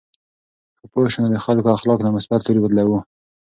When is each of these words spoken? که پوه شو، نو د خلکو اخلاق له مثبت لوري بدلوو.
که 0.77 0.85
پوه 0.91 1.07
شو، 1.11 1.19
نو 1.21 1.27
د 1.33 1.37
خلکو 1.45 1.73
اخلاق 1.75 1.99
له 2.03 2.09
مثبت 2.17 2.41
لوري 2.43 2.61
بدلوو. 2.63 2.97